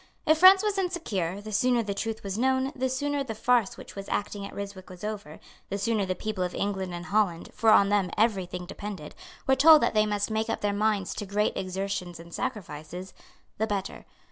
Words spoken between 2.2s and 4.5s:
was known, the sooner the farce which was acting